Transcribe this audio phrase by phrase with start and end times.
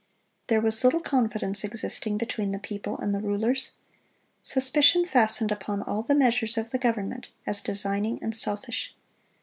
[0.47, 3.73] There was little confidence existing between the people and the rulers.
[4.41, 8.95] Suspicion fastened upon all the measures of the government, as designing and selfish.